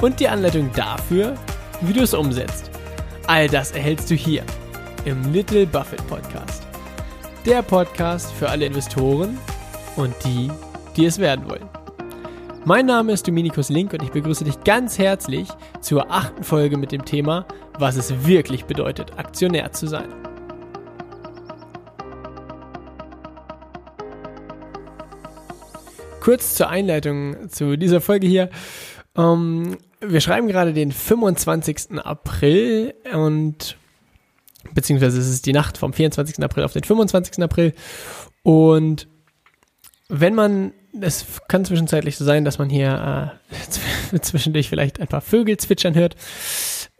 und 0.00 0.18
die 0.20 0.28
Anleitung 0.28 0.70
dafür, 0.74 1.34
wie 1.82 1.92
du 1.92 2.02
es 2.02 2.14
umsetzt. 2.14 2.70
All 3.26 3.48
das 3.48 3.72
erhältst 3.72 4.10
du 4.10 4.14
hier 4.14 4.44
im 5.04 5.32
Little 5.32 5.66
Buffett 5.66 6.06
Podcast. 6.06 6.66
Der 7.46 7.62
Podcast 7.62 8.32
für 8.32 8.48
alle 8.48 8.66
Investoren 8.66 9.38
und 9.96 10.14
die, 10.24 10.50
die 10.96 11.06
es 11.06 11.18
werden 11.18 11.48
wollen. 11.48 11.68
Mein 12.64 12.86
Name 12.86 13.12
ist 13.12 13.26
Dominikus 13.26 13.70
Link 13.70 13.94
und 13.94 14.02
ich 14.02 14.10
begrüße 14.10 14.44
dich 14.44 14.62
ganz 14.64 14.98
herzlich 14.98 15.48
zur 15.80 16.10
achten 16.10 16.44
Folge 16.44 16.76
mit 16.76 16.92
dem 16.92 17.04
Thema, 17.04 17.46
was 17.78 17.96
es 17.96 18.26
wirklich 18.26 18.66
bedeutet, 18.66 19.18
Aktionär 19.18 19.72
zu 19.72 19.86
sein. 19.86 20.08
Kurz 26.20 26.54
zur 26.54 26.68
Einleitung 26.68 27.48
zu 27.48 27.78
dieser 27.78 28.02
Folge 28.02 28.26
hier. 28.26 28.50
Ähm, 29.16 29.78
wir 30.00 30.20
schreiben 30.20 30.48
gerade 30.48 30.72
den 30.72 30.92
25. 30.92 31.98
April 31.98 32.94
und 33.12 33.76
beziehungsweise 34.72 35.18
es 35.18 35.28
ist 35.28 35.46
die 35.46 35.52
Nacht 35.52 35.78
vom 35.78 35.92
24. 35.92 36.42
April 36.42 36.64
auf 36.64 36.72
den 36.72 36.84
25. 36.84 37.42
April 37.42 37.74
und 38.42 39.08
wenn 40.08 40.34
man, 40.34 40.72
es 41.00 41.24
kann 41.48 41.64
zwischenzeitlich 41.64 42.16
so 42.16 42.24
sein, 42.24 42.44
dass 42.44 42.58
man 42.58 42.68
hier 42.68 43.38
äh, 44.12 44.18
zwischendurch 44.20 44.68
vielleicht 44.68 45.00
ein 45.00 45.06
paar 45.06 45.20
Vögel 45.20 45.56
zwitschern 45.56 45.94
hört. 45.94 46.16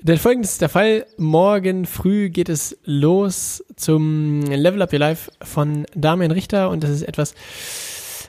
Denn 0.01 0.17
folgendes 0.17 0.53
ist 0.53 0.63
der 0.63 0.69
Fall. 0.69 1.07
Morgen 1.19 1.85
früh 1.85 2.31
geht 2.31 2.49
es 2.49 2.79
los 2.85 3.65
zum 3.77 4.43
Level 4.43 4.81
Up 4.81 4.93
Your 4.93 5.01
Life 5.01 5.31
von 5.43 5.87
Damian 5.95 6.31
Richter 6.31 6.71
und 6.71 6.85
das 6.85 6.91
ist 6.91 7.03
etwas, 7.03 7.35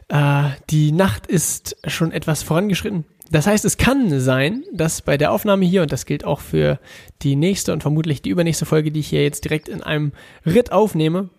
äh, 0.10 0.50
die 0.70 0.92
Nacht 0.92 1.28
ist 1.28 1.78
schon 1.86 2.12
etwas 2.12 2.44
vorangeschritten. 2.44 3.06
Das 3.32 3.48
heißt, 3.48 3.64
es 3.64 3.78
kann 3.78 4.20
sein, 4.20 4.66
dass 4.74 5.02
bei 5.02 5.18
der 5.18 5.32
Aufnahme 5.32 5.66
hier, 5.66 5.82
und 5.82 5.92
das 5.92 6.06
gilt 6.06 6.26
auch 6.26 6.42
für 6.42 6.80
die 7.22 7.38
nächste 7.38 7.72
und 7.72 7.82
vermutlich 7.82 8.22
die 8.22 8.30
übernächste 8.30 8.66
Folge, 8.66 8.92
die 8.92 9.00
ich 9.00 9.08
hier 9.08 9.24
jetzt 9.24 9.46
direkt 9.46 9.70
in 9.70 9.82
einem 9.82 10.12
Ritt 10.46 10.74
aufnehme, 10.74 11.30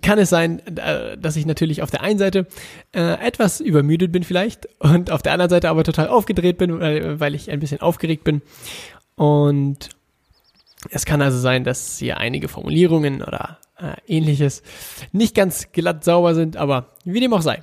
kann 0.00 0.18
es 0.18 0.30
sein, 0.30 0.60
äh, 0.78 1.18
dass 1.18 1.36
ich 1.36 1.44
natürlich 1.44 1.82
auf 1.82 1.90
der 1.90 2.00
einen 2.00 2.18
Seite 2.18 2.46
äh, 2.92 3.24
etwas 3.24 3.60
übermüdet 3.60 4.10
bin 4.10 4.24
vielleicht 4.24 4.68
und 4.80 5.10
auf 5.10 5.20
der 5.20 5.32
anderen 5.32 5.50
Seite 5.50 5.68
aber 5.68 5.84
total 5.84 6.08
aufgedreht 6.08 6.56
bin, 6.56 6.80
weil, 6.80 7.34
ich 7.34 7.50
ein 7.50 7.60
bisschen 7.60 7.82
aufgeregt 7.82 8.24
bin. 8.24 8.40
Und 9.16 9.90
es 10.90 11.04
kann 11.04 11.20
also 11.20 11.38
sein, 11.38 11.62
dass 11.62 11.98
hier 11.98 12.16
einige 12.16 12.48
Formulierungen 12.48 13.22
oder 13.22 13.58
äh, 13.78 13.96
ähnliches 14.06 14.62
nicht 15.12 15.34
ganz 15.34 15.72
glatt 15.72 16.04
sauber 16.04 16.34
sind, 16.34 16.56
aber 16.56 16.96
wie 17.04 17.20
dem 17.20 17.34
auch 17.34 17.42
sei. 17.42 17.62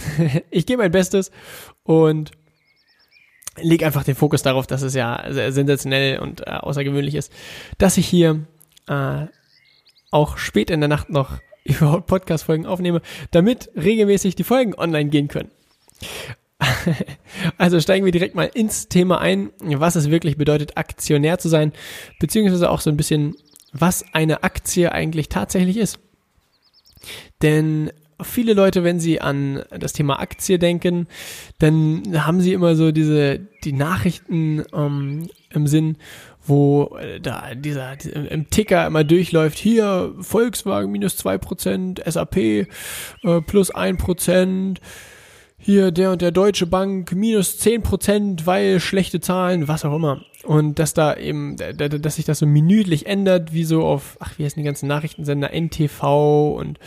ich 0.50 0.66
gebe 0.66 0.82
mein 0.82 0.92
Bestes 0.92 1.30
und 1.82 2.32
leg 3.60 3.82
einfach 3.84 4.04
den 4.04 4.14
Fokus 4.14 4.42
darauf, 4.42 4.66
dass 4.66 4.82
es 4.82 4.94
ja 4.94 5.24
sehr 5.30 5.52
sensationell 5.52 6.18
und 6.18 6.46
äh, 6.46 6.50
außergewöhnlich 6.50 7.14
ist, 7.14 7.32
dass 7.78 7.96
ich 7.96 8.06
hier 8.06 8.44
äh, 8.88 9.26
auch 10.10 10.38
spät 10.38 10.70
in 10.70 10.80
der 10.80 10.88
Nacht 10.88 11.10
noch 11.10 11.38
überhaupt 11.64 12.06
Podcast-Folgen 12.06 12.66
aufnehme, 12.66 13.00
damit 13.30 13.70
regelmäßig 13.76 14.36
die 14.36 14.44
Folgen 14.44 14.74
online 14.74 15.10
gehen 15.10 15.28
können. 15.28 15.50
also 17.58 17.80
steigen 17.80 18.04
wir 18.04 18.12
direkt 18.12 18.34
mal 18.34 18.50
ins 18.52 18.88
Thema 18.88 19.20
ein, 19.20 19.50
was 19.60 19.96
es 19.96 20.10
wirklich 20.10 20.36
bedeutet, 20.36 20.76
Aktionär 20.76 21.38
zu 21.38 21.48
sein, 21.48 21.72
beziehungsweise 22.20 22.70
auch 22.70 22.80
so 22.80 22.90
ein 22.90 22.96
bisschen, 22.96 23.36
was 23.72 24.04
eine 24.12 24.42
Aktie 24.44 24.92
eigentlich 24.92 25.28
tatsächlich 25.28 25.76
ist. 25.76 25.98
Denn 27.42 27.90
viele 28.22 28.54
Leute, 28.54 28.84
wenn 28.84 29.00
sie 29.00 29.20
an 29.20 29.62
das 29.70 29.92
Thema 29.92 30.20
Aktie 30.20 30.58
denken, 30.58 31.06
dann 31.58 32.02
haben 32.24 32.40
sie 32.40 32.52
immer 32.52 32.76
so 32.76 32.92
diese, 32.92 33.40
die 33.64 33.72
Nachrichten 33.72 34.64
ähm, 34.72 35.28
im 35.50 35.66
Sinn, 35.66 35.96
wo 36.46 36.96
äh, 37.00 37.20
da 37.20 37.54
dieser, 37.54 37.96
im 38.30 38.50
Ticker 38.50 38.86
immer 38.86 39.04
durchläuft, 39.04 39.58
hier 39.58 40.14
Volkswagen 40.20 40.90
minus 40.90 41.16
zwei 41.16 41.38
Prozent, 41.38 42.02
SAP 42.06 42.36
äh, 42.36 42.66
plus 43.46 43.70
ein 43.70 43.96
Prozent, 43.96 44.80
hier 45.58 45.92
der 45.92 46.12
und 46.12 46.20
der 46.20 46.30
Deutsche 46.30 46.66
Bank 46.66 47.12
minus 47.12 47.58
zehn 47.58 47.82
Prozent, 47.82 48.46
weil 48.46 48.80
schlechte 48.80 49.20
Zahlen, 49.20 49.66
was 49.66 49.84
auch 49.84 49.96
immer. 49.96 50.20
Und 50.44 50.78
dass 50.78 50.92
da 50.92 51.16
eben, 51.16 51.56
dass 51.56 52.16
sich 52.16 52.26
das 52.26 52.40
so 52.40 52.46
minütlich 52.46 53.06
ändert, 53.06 53.54
wie 53.54 53.64
so 53.64 53.82
auf, 53.82 54.18
ach, 54.20 54.38
wie 54.38 54.44
heißen 54.44 54.60
die 54.60 54.66
ganzen 54.66 54.88
Nachrichtensender, 54.88 55.54
NTV 55.54 56.54
und 56.58 56.78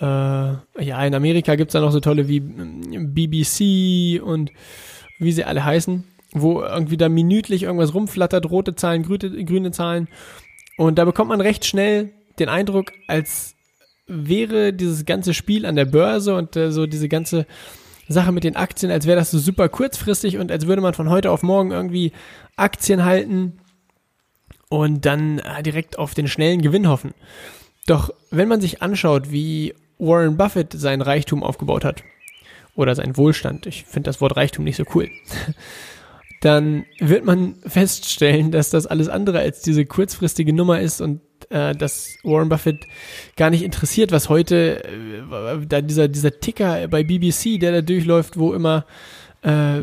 äh, 0.00 0.04
ja, 0.04 1.04
in 1.04 1.14
Amerika 1.14 1.54
gibt's 1.54 1.72
da 1.72 1.80
noch 1.80 1.92
so 1.92 2.00
tolle 2.00 2.28
wie 2.28 2.40
BBC 2.40 4.22
und 4.22 4.50
wie 5.18 5.32
sie 5.32 5.44
alle 5.44 5.64
heißen, 5.64 6.04
wo 6.32 6.62
irgendwie 6.62 6.96
da 6.96 7.08
minütlich 7.08 7.62
irgendwas 7.62 7.94
rumflattert, 7.94 8.50
rote 8.50 8.74
Zahlen, 8.74 9.02
grüne, 9.02 9.44
grüne 9.44 9.70
Zahlen. 9.70 10.08
Und 10.76 10.98
da 10.98 11.04
bekommt 11.04 11.28
man 11.28 11.40
recht 11.40 11.64
schnell 11.64 12.10
den 12.38 12.48
Eindruck, 12.48 12.92
als 13.06 13.54
wäre 14.06 14.72
dieses 14.72 15.04
ganze 15.04 15.32
Spiel 15.32 15.64
an 15.64 15.76
der 15.76 15.84
Börse 15.84 16.34
und 16.34 16.56
äh, 16.56 16.72
so 16.72 16.86
diese 16.86 17.08
ganze 17.08 17.46
Sache 18.08 18.32
mit 18.32 18.44
den 18.44 18.56
Aktien, 18.56 18.92
als 18.92 19.06
wäre 19.06 19.18
das 19.18 19.30
so 19.30 19.38
super 19.38 19.68
kurzfristig 19.68 20.36
und 20.38 20.52
als 20.52 20.66
würde 20.66 20.82
man 20.82 20.94
von 20.94 21.08
heute 21.08 21.30
auf 21.30 21.42
morgen 21.42 21.70
irgendwie 21.70 22.12
Aktien 22.56 23.04
halten 23.04 23.60
und 24.68 25.06
dann 25.06 25.38
äh, 25.38 25.62
direkt 25.62 25.98
auf 25.98 26.14
den 26.14 26.28
schnellen 26.28 26.60
Gewinn 26.60 26.88
hoffen. 26.88 27.14
Doch 27.86 28.10
wenn 28.30 28.48
man 28.48 28.60
sich 28.60 28.82
anschaut, 28.82 29.30
wie 29.30 29.74
Warren 30.04 30.36
Buffett 30.36 30.72
seinen 30.72 31.02
Reichtum 31.02 31.42
aufgebaut 31.42 31.84
hat 31.84 32.02
oder 32.74 32.94
seinen 32.94 33.16
Wohlstand, 33.16 33.66
ich 33.66 33.84
finde 33.84 34.08
das 34.08 34.20
Wort 34.20 34.36
Reichtum 34.36 34.64
nicht 34.64 34.76
so 34.76 34.84
cool, 34.94 35.08
dann 36.40 36.84
wird 36.98 37.24
man 37.24 37.54
feststellen, 37.66 38.50
dass 38.50 38.70
das 38.70 38.86
alles 38.86 39.08
andere 39.08 39.38
als 39.38 39.62
diese 39.62 39.86
kurzfristige 39.86 40.52
Nummer 40.52 40.80
ist 40.80 41.00
und 41.00 41.20
äh, 41.50 41.74
dass 41.74 42.16
Warren 42.22 42.48
Buffett 42.48 42.86
gar 43.36 43.50
nicht 43.50 43.62
interessiert, 43.62 44.12
was 44.12 44.28
heute 44.28 44.84
äh, 44.84 45.66
da 45.66 45.80
dieser 45.80 46.08
dieser 46.08 46.38
Ticker 46.40 46.88
bei 46.88 47.02
BBC, 47.02 47.58
der 47.58 47.72
da 47.72 47.80
durchläuft, 47.80 48.38
wo 48.38 48.52
immer 48.52 48.84
äh, 49.42 49.80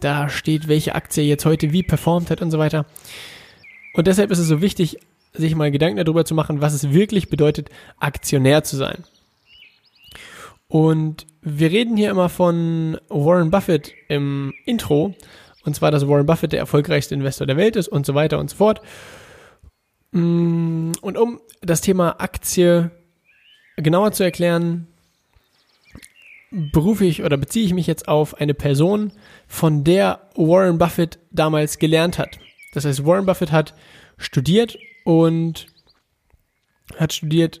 da 0.00 0.28
steht, 0.28 0.68
welche 0.68 0.94
Aktie 0.94 1.24
jetzt 1.24 1.44
heute 1.44 1.72
wie 1.72 1.82
performt 1.82 2.30
hat 2.30 2.42
und 2.42 2.50
so 2.50 2.58
weiter. 2.58 2.86
Und 3.94 4.06
deshalb 4.06 4.30
ist 4.30 4.38
es 4.38 4.48
so 4.48 4.60
wichtig, 4.60 4.98
sich 5.32 5.54
mal 5.54 5.70
Gedanken 5.70 6.04
darüber 6.04 6.24
zu 6.24 6.34
machen, 6.34 6.60
was 6.60 6.74
es 6.74 6.92
wirklich 6.92 7.28
bedeutet, 7.28 7.70
Aktionär 7.98 8.64
zu 8.64 8.76
sein. 8.76 9.04
Und 10.74 11.28
wir 11.40 11.70
reden 11.70 11.96
hier 11.96 12.10
immer 12.10 12.28
von 12.28 12.98
Warren 13.08 13.52
Buffett 13.52 13.92
im 14.08 14.52
Intro. 14.64 15.14
Und 15.62 15.76
zwar, 15.76 15.92
dass 15.92 16.08
Warren 16.08 16.26
Buffett 16.26 16.50
der 16.50 16.58
erfolgreichste 16.58 17.14
Investor 17.14 17.46
der 17.46 17.56
Welt 17.56 17.76
ist 17.76 17.86
und 17.86 18.04
so 18.04 18.16
weiter 18.16 18.40
und 18.40 18.50
so 18.50 18.56
fort. 18.56 18.80
Mm, 20.10 20.90
und 21.00 21.16
um 21.16 21.40
das 21.60 21.80
Thema 21.80 22.20
Aktie 22.20 22.90
genauer 23.76 24.10
zu 24.10 24.24
erklären, 24.24 24.88
berufe 26.50 27.04
ich 27.04 27.22
oder 27.22 27.36
beziehe 27.36 27.64
ich 27.64 27.72
mich 27.72 27.86
jetzt 27.86 28.08
auf 28.08 28.40
eine 28.40 28.54
Person, 28.54 29.12
von 29.46 29.84
der 29.84 30.28
Warren 30.34 30.78
Buffett 30.78 31.20
damals 31.30 31.78
gelernt 31.78 32.18
hat. 32.18 32.40
Das 32.72 32.84
heißt, 32.84 33.06
Warren 33.06 33.26
Buffett 33.26 33.52
hat 33.52 33.74
studiert 34.18 34.76
und 35.04 35.68
hat 36.98 37.12
studiert 37.12 37.60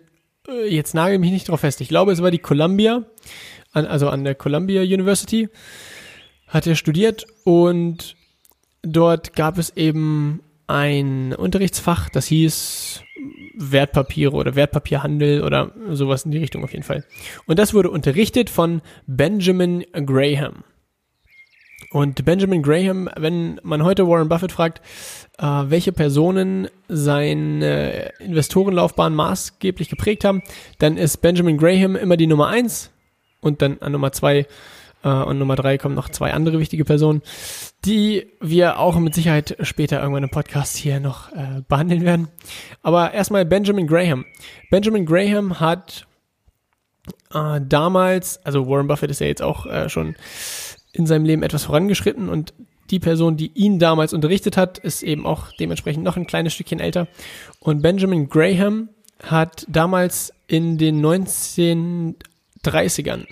jetzt 0.68 0.94
nagel 0.94 1.18
mich 1.18 1.30
nicht 1.30 1.48
drauf 1.48 1.60
fest. 1.60 1.80
Ich 1.80 1.88
glaube, 1.88 2.12
es 2.12 2.22
war 2.22 2.30
die 2.30 2.38
Columbia, 2.38 3.04
an, 3.72 3.86
also 3.86 4.08
an 4.08 4.24
der 4.24 4.34
Columbia 4.34 4.82
University, 4.82 5.48
hat 6.48 6.66
er 6.66 6.76
studiert 6.76 7.26
und 7.44 8.16
dort 8.82 9.34
gab 9.34 9.58
es 9.58 9.76
eben 9.76 10.40
ein 10.66 11.34
Unterrichtsfach, 11.34 12.08
das 12.08 12.26
hieß 12.26 13.02
Wertpapiere 13.56 14.32
oder 14.32 14.54
Wertpapierhandel 14.54 15.42
oder 15.42 15.72
sowas 15.90 16.24
in 16.24 16.32
die 16.32 16.38
Richtung 16.38 16.64
auf 16.64 16.72
jeden 16.72 16.84
Fall. 16.84 17.04
Und 17.46 17.58
das 17.58 17.74
wurde 17.74 17.90
unterrichtet 17.90 18.50
von 18.50 18.82
Benjamin 19.06 19.84
Graham. 19.92 20.64
Und 21.94 22.24
Benjamin 22.24 22.60
Graham, 22.60 23.08
wenn 23.16 23.60
man 23.62 23.84
heute 23.84 24.08
Warren 24.08 24.28
Buffett 24.28 24.50
fragt, 24.50 24.82
äh, 25.38 25.44
welche 25.44 25.92
Personen 25.92 26.66
seine 26.88 28.10
Investorenlaufbahn 28.18 29.14
maßgeblich 29.14 29.90
geprägt 29.90 30.24
haben, 30.24 30.42
dann 30.80 30.96
ist 30.96 31.18
Benjamin 31.18 31.56
Graham 31.56 31.94
immer 31.94 32.16
die 32.16 32.26
Nummer 32.26 32.48
eins 32.48 32.90
und 33.40 33.62
dann 33.62 33.78
an 33.80 33.92
Nummer 33.92 34.10
zwei 34.10 34.46
Äh, 35.04 35.08
und 35.08 35.38
Nummer 35.38 35.54
drei 35.54 35.78
kommen 35.78 35.94
noch 35.94 36.08
zwei 36.08 36.32
andere 36.32 36.58
wichtige 36.58 36.84
Personen, 36.84 37.22
die 37.84 38.26
wir 38.40 38.78
auch 38.78 38.98
mit 38.98 39.14
Sicherheit 39.14 39.56
später 39.60 40.00
irgendwann 40.00 40.24
im 40.24 40.30
Podcast 40.30 40.76
hier 40.76 40.98
noch 40.98 41.30
äh, 41.32 41.62
behandeln 41.68 42.04
werden. 42.04 42.28
Aber 42.82 43.12
erstmal 43.12 43.44
Benjamin 43.44 43.86
Graham. 43.86 44.24
Benjamin 44.70 45.04
Graham 45.04 45.60
hat 45.60 46.06
äh, 47.34 47.60
damals, 47.62 48.44
also 48.44 48.66
Warren 48.66 48.88
Buffett 48.88 49.10
ist 49.10 49.20
ja 49.20 49.26
jetzt 49.26 49.42
auch 49.42 49.66
äh, 49.66 49.88
schon 49.90 50.16
in 50.94 51.06
seinem 51.06 51.24
Leben 51.24 51.42
etwas 51.42 51.64
vorangeschritten 51.64 52.28
und 52.28 52.54
die 52.90 53.00
Person, 53.00 53.36
die 53.36 53.50
ihn 53.54 53.78
damals 53.78 54.12
unterrichtet 54.12 54.56
hat, 54.56 54.78
ist 54.78 55.02
eben 55.02 55.26
auch 55.26 55.52
dementsprechend 55.58 56.04
noch 56.04 56.16
ein 56.16 56.26
kleines 56.26 56.54
Stückchen 56.54 56.80
älter. 56.80 57.08
Und 57.58 57.82
Benjamin 57.82 58.28
Graham 58.28 58.90
hat 59.22 59.66
damals 59.68 60.32
in 60.46 60.78
den 60.78 61.04
1930ern 61.04 63.26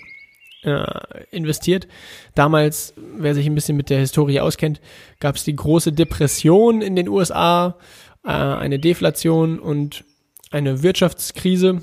äh, 0.63 0.85
investiert. 1.31 1.87
Damals, 2.35 2.93
wer 2.97 3.35
sich 3.35 3.45
ein 3.45 3.55
bisschen 3.55 3.77
mit 3.77 3.89
der 3.89 3.99
Historie 3.99 4.39
auskennt, 4.39 4.81
gab 5.19 5.35
es 5.35 5.43
die 5.43 5.55
große 5.55 5.93
Depression 5.93 6.81
in 6.81 6.95
den 6.95 7.07
USA, 7.07 7.77
äh, 8.25 8.29
eine 8.29 8.79
Deflation 8.79 9.59
und 9.59 10.03
eine 10.51 10.83
Wirtschaftskrise, 10.83 11.81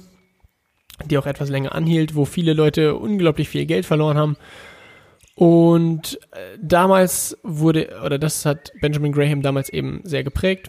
die 1.06 1.18
auch 1.18 1.26
etwas 1.26 1.50
länger 1.50 1.74
anhielt, 1.74 2.14
wo 2.14 2.24
viele 2.24 2.52
Leute 2.52 2.96
unglaublich 2.96 3.48
viel 3.48 3.66
Geld 3.66 3.86
verloren 3.86 4.18
haben. 4.18 4.36
Und 5.40 6.20
äh, 6.32 6.58
damals 6.60 7.34
wurde, 7.42 7.98
oder 8.04 8.18
das 8.18 8.44
hat 8.44 8.72
Benjamin 8.82 9.10
Graham 9.10 9.40
damals 9.40 9.70
eben 9.70 10.02
sehr 10.04 10.22
geprägt. 10.22 10.68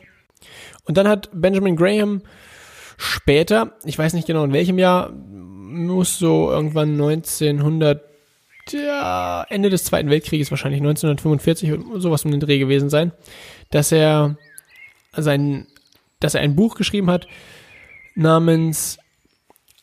Und 0.85 0.95
dann 0.95 1.09
hat 1.09 1.27
Benjamin 1.33 1.75
Graham 1.75 2.21
später, 2.95 3.73
ich 3.83 3.99
weiß 3.99 4.13
nicht 4.13 4.27
genau 4.27 4.45
in 4.45 4.53
welchem 4.53 4.79
Jahr, 4.79 5.11
muss 5.11 6.17
so 6.17 6.49
irgendwann 6.49 6.93
1900, 6.93 8.01
ja, 8.71 9.45
Ende 9.49 9.69
des 9.69 9.83
Zweiten 9.83 10.09
Weltkrieges 10.09 10.51
wahrscheinlich 10.51 10.79
1945 10.79 11.73
und 11.73 11.99
sowas 11.99 12.23
um 12.23 12.31
den 12.31 12.39
Dreh 12.39 12.57
gewesen 12.57 12.89
sein, 12.89 13.11
dass 13.71 13.91
er 13.91 14.37
sein, 15.17 15.67
dass 16.21 16.33
er 16.33 16.39
ein 16.39 16.55
Buch 16.55 16.75
geschrieben 16.75 17.11
hat 17.11 17.27
namens, 18.15 18.99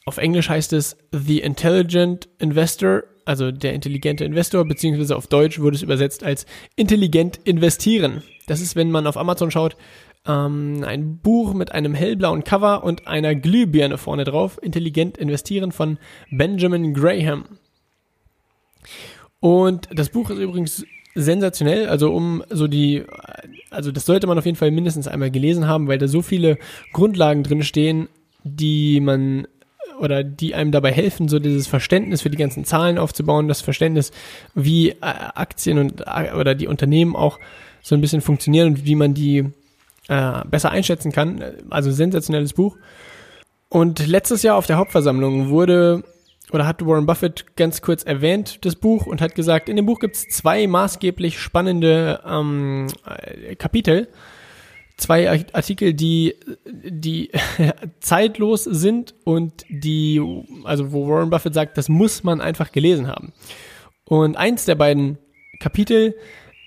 auf 0.06 0.16
Englisch 0.16 0.48
heißt 0.48 0.72
es 0.72 0.96
The 1.12 1.40
Intelligent 1.40 2.30
Investor, 2.38 3.02
also 3.28 3.52
der 3.52 3.74
intelligente 3.74 4.24
Investor, 4.24 4.64
beziehungsweise 4.64 5.14
auf 5.14 5.26
Deutsch 5.26 5.60
wurde 5.60 5.76
es 5.76 5.82
übersetzt 5.82 6.24
als 6.24 6.46
intelligent 6.76 7.38
investieren. 7.44 8.22
Das 8.46 8.60
ist, 8.60 8.74
wenn 8.74 8.90
man 8.90 9.06
auf 9.06 9.18
Amazon 9.18 9.50
schaut, 9.50 9.76
ähm, 10.26 10.82
ein 10.86 11.18
Buch 11.18 11.52
mit 11.52 11.72
einem 11.72 11.94
hellblauen 11.94 12.42
Cover 12.42 12.82
und 12.84 13.06
einer 13.06 13.34
Glühbirne 13.34 13.98
vorne 13.98 14.24
drauf. 14.24 14.58
Intelligent 14.62 15.18
investieren 15.18 15.72
von 15.72 15.98
Benjamin 16.30 16.94
Graham. 16.94 17.44
Und 19.40 19.88
das 19.92 20.08
Buch 20.08 20.30
ist 20.30 20.38
übrigens 20.38 20.86
sensationell, 21.14 21.88
also 21.88 22.12
um 22.12 22.42
so 22.48 22.66
die, 22.66 23.04
also 23.70 23.92
das 23.92 24.06
sollte 24.06 24.26
man 24.26 24.38
auf 24.38 24.46
jeden 24.46 24.56
Fall 24.56 24.70
mindestens 24.70 25.06
einmal 25.06 25.30
gelesen 25.30 25.66
haben, 25.66 25.86
weil 25.86 25.98
da 25.98 26.08
so 26.08 26.22
viele 26.22 26.58
Grundlagen 26.92 27.42
drin 27.42 27.62
stehen, 27.62 28.08
die 28.42 29.00
man 29.00 29.46
oder 29.98 30.24
die 30.24 30.54
einem 30.54 30.72
dabei 30.72 30.92
helfen, 30.92 31.28
so 31.28 31.38
dieses 31.38 31.66
Verständnis 31.66 32.22
für 32.22 32.30
die 32.30 32.38
ganzen 32.38 32.64
Zahlen 32.64 32.98
aufzubauen, 32.98 33.48
das 33.48 33.60
Verständnis, 33.60 34.12
wie 34.54 34.90
äh, 34.90 34.96
Aktien 35.00 35.78
und 35.78 36.02
äh, 36.06 36.32
oder 36.32 36.54
die 36.54 36.68
Unternehmen 36.68 37.16
auch 37.16 37.38
so 37.82 37.94
ein 37.94 38.00
bisschen 38.00 38.20
funktionieren 38.20 38.68
und 38.68 38.84
wie 38.84 38.94
man 38.94 39.14
die 39.14 39.44
äh, 40.08 40.44
besser 40.50 40.70
einschätzen 40.70 41.12
kann. 41.12 41.42
Also 41.70 41.90
sensationelles 41.90 42.52
Buch. 42.52 42.76
Und 43.68 44.06
letztes 44.06 44.42
Jahr 44.42 44.56
auf 44.56 44.66
der 44.66 44.78
Hauptversammlung 44.78 45.50
wurde 45.50 46.02
oder 46.50 46.66
hat 46.66 46.84
Warren 46.84 47.06
Buffett 47.06 47.56
ganz 47.56 47.82
kurz 47.82 48.02
erwähnt, 48.02 48.64
das 48.64 48.74
Buch, 48.74 49.06
und 49.06 49.20
hat 49.20 49.34
gesagt, 49.34 49.68
in 49.68 49.76
dem 49.76 49.86
Buch 49.86 50.00
gibt 50.00 50.16
es 50.16 50.28
zwei 50.28 50.66
maßgeblich 50.66 51.38
spannende 51.38 52.20
ähm, 52.26 52.86
äh, 53.04 53.54
Kapitel, 53.56 54.08
zwei 54.98 55.30
Artikel, 55.52 55.94
die, 55.94 56.34
die 56.66 57.30
zeitlos 58.00 58.64
sind 58.64 59.14
und 59.24 59.64
die, 59.70 60.20
also 60.64 60.92
wo 60.92 61.08
Warren 61.08 61.30
Buffett 61.30 61.54
sagt, 61.54 61.78
das 61.78 61.88
muss 61.88 62.24
man 62.24 62.40
einfach 62.40 62.72
gelesen 62.72 63.06
haben. 63.06 63.32
Und 64.04 64.36
eins 64.36 64.66
der 64.66 64.74
beiden 64.74 65.18
Kapitel 65.60 66.14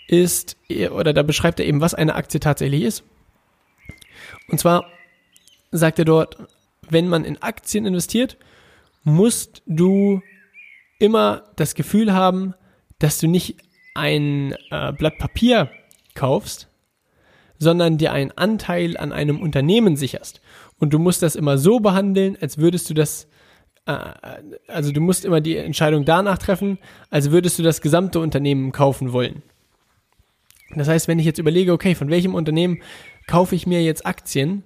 ist, 0.07 0.57
oder 0.91 1.13
da 1.13 1.23
beschreibt 1.23 1.59
er 1.59 1.65
eben, 1.65 1.81
was 1.81 1.93
eine 1.93 2.15
Aktie 2.15 2.39
tatsächlich 2.39 2.83
ist. 2.83 3.03
Und 4.49 4.59
zwar 4.59 4.85
sagt 5.71 5.99
er 5.99 6.05
dort, 6.05 6.37
wenn 6.89 7.07
man 7.07 7.25
in 7.25 7.41
Aktien 7.41 7.85
investiert, 7.85 8.37
musst 9.03 9.61
du 9.65 10.21
immer 10.99 11.43
das 11.55 11.75
Gefühl 11.75 12.13
haben, 12.13 12.53
dass 12.99 13.17
du 13.17 13.27
nicht 13.27 13.57
ein 13.95 14.55
äh, 14.69 14.93
Blatt 14.93 15.17
Papier 15.17 15.71
kaufst, 16.13 16.67
sondern 17.61 17.99
dir 17.99 18.11
einen 18.11 18.31
Anteil 18.31 18.97
an 18.97 19.11
einem 19.11 19.39
Unternehmen 19.39 19.95
sicherst. 19.95 20.41
Und 20.79 20.93
du 20.93 20.99
musst 20.99 21.21
das 21.21 21.35
immer 21.35 21.59
so 21.59 21.79
behandeln, 21.79 22.35
als 22.41 22.57
würdest 22.57 22.89
du 22.89 22.95
das, 22.95 23.27
äh, 23.85 23.97
also 24.67 24.91
du 24.91 24.99
musst 24.99 25.25
immer 25.25 25.41
die 25.41 25.57
Entscheidung 25.57 26.03
danach 26.03 26.39
treffen, 26.39 26.79
als 27.11 27.29
würdest 27.29 27.59
du 27.59 27.63
das 27.63 27.81
gesamte 27.81 28.19
Unternehmen 28.19 28.71
kaufen 28.71 29.13
wollen. 29.13 29.43
Das 30.75 30.87
heißt, 30.87 31.07
wenn 31.07 31.19
ich 31.19 31.25
jetzt 31.25 31.37
überlege, 31.37 31.71
okay, 31.71 31.93
von 31.93 32.09
welchem 32.09 32.33
Unternehmen 32.33 32.81
kaufe 33.27 33.53
ich 33.53 33.67
mir 33.67 33.83
jetzt 33.83 34.07
Aktien, 34.07 34.63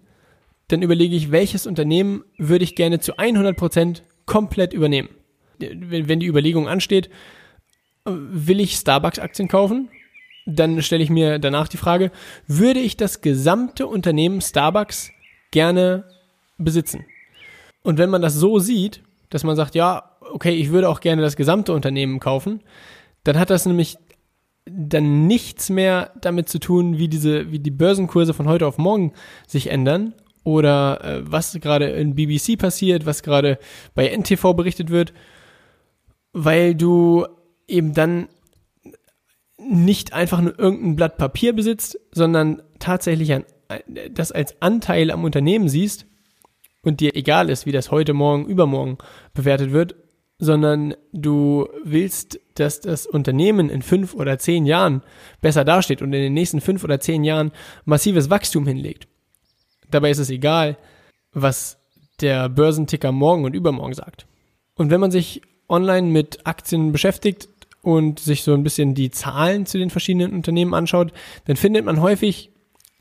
dann 0.70 0.82
überlege 0.82 1.18
ich, 1.18 1.32
welches 1.32 1.68
Unternehmen 1.68 2.24
würde 2.38 2.64
ich 2.64 2.76
gerne 2.76 3.02
zu 3.02 3.18
100% 3.18 4.04
komplett 4.26 4.72
übernehmen. 4.72 5.10
Wenn 5.60 6.22
die 6.22 6.28
Überlegung 6.28 6.70
ansteht, 6.70 7.10
will 8.06 8.62
ich 8.62 8.76
Starbucks-Aktien 8.76 9.50
kaufen? 9.50 9.90
Dann 10.46 10.82
stelle 10.82 11.04
ich 11.04 11.10
mir 11.10 11.40
danach 11.40 11.68
die 11.68 11.78
Frage, 11.78 12.12
würde 12.48 12.80
ich 12.80 12.98
das 12.98 13.22
gesamte 13.22 13.88
Unternehmen 13.88 14.42
Starbucks 14.42 15.12
gerne 15.52 16.06
besitzen? 16.58 17.06
Und 17.82 17.98
wenn 17.98 18.10
man 18.10 18.22
das 18.22 18.36
so 18.36 18.60
sieht, 18.60 19.02
dass 19.30 19.44
man 19.44 19.56
sagt, 19.56 19.76
ja, 19.76 20.12
okay, 20.34 20.54
ich 20.54 20.72
würde 20.72 20.90
auch 20.90 21.00
gerne 21.00 21.22
das 21.22 21.36
gesamte 21.36 21.74
Unternehmen 21.74 22.20
kaufen, 22.20 22.62
dann 23.24 23.40
hat 23.40 23.50
das 23.50 23.66
nämlich 23.66 23.98
dann 24.66 25.28
nichts 25.28 25.70
mehr 25.70 26.12
damit 26.22 26.50
zu 26.50 26.60
tun, 26.60 26.98
wie 26.98 27.08
diese, 27.08 27.52
wie 27.52 27.60
die 27.60 27.72
Börsenkurse 27.72 28.34
von 28.34 28.48
heute 28.48 28.66
auf 28.66 28.78
morgen 28.78 29.14
sich 29.48 29.70
ändern 29.70 30.14
oder 30.44 31.04
äh, 31.04 31.22
was 31.24 31.54
gerade 31.60 31.90
in 31.90 32.16
BBC 32.16 32.58
passiert, 32.58 33.06
was 33.06 33.24
gerade 33.24 33.60
bei 33.94 34.08
NTV 34.08 34.54
berichtet 34.54 34.90
wird, 34.90 35.14
weil 36.34 36.76
du 36.76 37.28
eben 37.68 37.94
dann 37.94 38.28
nicht 39.58 40.14
einfach 40.14 40.42
nur 40.42 40.58
irgendein 40.60 40.96
Blatt 40.96 41.18
Papier 41.18 41.54
besitzt, 41.54 42.00
sondern 42.12 42.62
tatsächlich 42.80 43.34
ein, 43.34 43.46
das 44.12 44.32
als 44.32 44.62
Anteil 44.62 45.12
am 45.12 45.24
Unternehmen 45.24 45.70
siehst 45.70 46.06
und 46.82 47.00
dir 47.00 47.16
egal 47.16 47.50
ist, 47.50 47.66
wie 47.66 47.72
das 47.72 47.92
heute, 47.92 48.14
morgen, 48.14 48.46
übermorgen 48.46 48.98
bewertet 49.34 49.72
wird, 49.72 49.96
sondern 50.38 50.96
du 51.14 51.68
willst, 51.84 52.40
dass 52.56 52.82
das 52.82 53.06
Unternehmen 53.08 53.70
in 53.70 53.82
fünf 53.82 54.14
oder 54.14 54.38
zehn 54.38 54.66
Jahren 54.66 55.02
besser 55.42 55.64
dasteht 55.64 56.02
und 56.02 56.14
in 56.14 56.22
den 56.22 56.34
nächsten 56.34 56.62
fünf 56.62 56.84
oder 56.84 57.00
zehn 57.00 57.24
Jahren 57.24 57.52
massives 57.86 58.30
Wachstum 58.30 58.68
hinlegt. 58.68 59.08
Dabei 59.90 60.12
ist 60.12 60.20
es 60.20 60.30
egal, 60.30 60.78
was 61.32 61.80
der 62.22 62.50
Börsenticker 62.50 63.12
morgen 63.12 63.46
und 63.46 63.56
übermorgen 63.56 63.94
sagt. 63.94 64.28
Und 64.76 64.90
wenn 64.90 65.00
man 65.00 65.12
sich 65.12 65.42
online 65.70 66.08
mit 66.08 66.46
Aktien 66.46 66.92
beschäftigt 66.92 67.50
und 67.86 68.20
sich 68.20 68.42
so 68.42 68.56
ein 68.56 68.64
bisschen 68.64 68.96
die 68.96 69.12
Zahlen 69.12 69.68
zu 69.68 69.78
den 69.78 69.92
verschiedenen 69.92 70.34
Unternehmen 70.34 70.74
anschaut, 70.74 71.14
dann 71.46 71.56
findet 71.56 71.86
man 71.86 72.02
häufig 72.02 72.50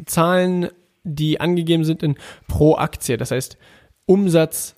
Zahlen, 0.04 0.68
die 1.04 1.40
angegeben 1.40 1.84
sind 1.84 2.02
in 2.02 2.16
pro 2.48 2.76
Aktie. 2.76 3.16
Das 3.16 3.30
heißt, 3.30 3.56
Umsatz 4.04 4.76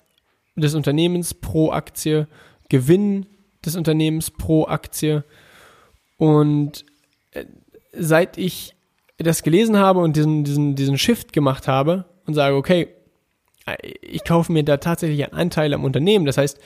des 0.55 0.75
Unternehmens 0.75 1.33
pro 1.33 1.71
Aktie, 1.71 2.27
Gewinn 2.69 3.25
des 3.65 3.75
Unternehmens 3.75 4.31
pro 4.31 4.65
Aktie. 4.65 5.25
Und 6.15 6.85
äh, 7.31 7.43
seit 7.91 8.37
ich 8.37 8.75
das 9.17 9.43
gelesen 9.43 9.75
habe 9.75 9.99
und 9.99 10.15
diesen, 10.15 10.45
diesen, 10.45 10.75
diesen 10.75 10.97
Shift 10.97 11.33
gemacht 11.33 11.67
habe 11.67 12.05
und 12.25 12.33
sage, 12.33 12.55
okay, 12.55 12.87
ich 13.99 14.23
kaufe 14.23 14.53
mir 14.53 14.63
da 14.63 14.77
tatsächlich 14.77 15.25
einen 15.25 15.33
Anteil 15.33 15.73
am 15.73 15.83
Unternehmen, 15.83 16.25
das 16.25 16.37
heißt, 16.37 16.59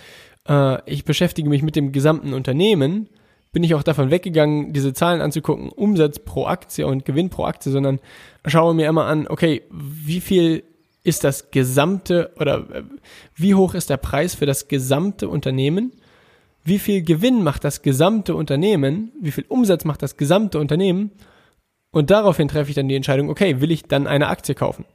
äh, 0.47 0.91
ich 0.91 1.05
beschäftige 1.05 1.49
mich 1.49 1.63
mit 1.63 1.75
dem 1.75 1.91
gesamten 1.91 2.33
Unternehmen, 2.33 3.09
bin 3.51 3.63
ich 3.63 3.75
auch 3.75 3.83
davon 3.83 4.11
weggegangen, 4.11 4.73
diese 4.73 4.93
Zahlen 4.93 5.21
anzugucken, 5.21 5.69
Umsatz 5.69 6.19
pro 6.19 6.45
Aktie 6.45 6.87
und 6.87 7.03
Gewinn 7.05 7.29
pro 7.29 7.45
Aktie, 7.45 7.71
sondern 7.71 7.99
schaue 8.45 8.73
mir 8.73 8.87
immer 8.87 9.05
an, 9.05 9.27
okay, 9.27 9.63
wie 9.69 10.21
viel 10.21 10.63
ist 11.03 11.23
das 11.23 11.51
gesamte 11.51 12.31
oder 12.39 12.59
äh, 12.71 12.83
wie 13.35 13.55
hoch 13.55 13.73
ist 13.73 13.89
der 13.89 13.97
Preis 13.97 14.35
für 14.35 14.45
das 14.45 14.67
gesamte 14.67 15.27
Unternehmen? 15.27 15.91
Wie 16.63 16.79
viel 16.79 17.01
Gewinn 17.01 17.43
macht 17.43 17.63
das 17.63 17.81
gesamte 17.81 18.35
Unternehmen? 18.35 19.11
Wie 19.19 19.31
viel 19.31 19.45
Umsatz 19.47 19.83
macht 19.83 20.03
das 20.03 20.15
gesamte 20.15 20.59
Unternehmen? 20.59 21.11
Und 21.91 22.09
daraufhin 22.11 22.47
treffe 22.47 22.69
ich 22.69 22.75
dann 22.75 22.87
die 22.87 22.95
Entscheidung, 22.95 23.29
okay, 23.29 23.59
will 23.59 23.71
ich 23.71 23.83
dann 23.83 24.07
eine 24.07 24.27
Aktie 24.27 24.55
kaufen? 24.55 24.85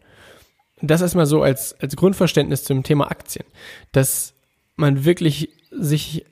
Das 0.81 1.03
erstmal 1.03 1.27
so 1.27 1.43
als, 1.43 1.79
als 1.81 1.97
Grundverständnis 1.97 2.65
zum 2.65 2.83
Thema 2.83 3.11
Aktien, 3.11 3.45
dass 3.93 4.35
man 4.77 5.05
wirklich 5.05 5.51
sich 5.71 6.25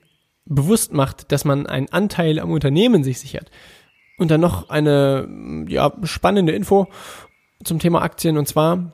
bewusst 0.45 0.93
macht, 0.93 1.31
dass 1.31 1.45
man 1.45 1.67
einen 1.67 1.89
Anteil 1.89 2.39
am 2.39 2.51
Unternehmen 2.51 3.03
sich 3.03 3.19
sichert. 3.19 3.49
Und 4.17 4.31
dann 4.31 4.41
noch 4.41 4.69
eine 4.69 5.65
ja, 5.67 5.91
spannende 6.03 6.53
Info 6.53 6.87
zum 7.63 7.79
Thema 7.79 8.01
Aktien 8.01 8.37
und 8.37 8.47
zwar 8.47 8.91